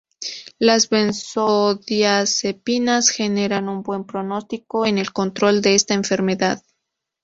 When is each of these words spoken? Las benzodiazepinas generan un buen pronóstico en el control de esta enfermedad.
Las 0.57 0.89
benzodiazepinas 0.89 3.11
generan 3.11 3.69
un 3.69 3.83
buen 3.83 4.03
pronóstico 4.05 4.87
en 4.87 4.97
el 4.97 5.13
control 5.13 5.61
de 5.61 5.75
esta 5.75 5.93
enfermedad. 5.93 6.63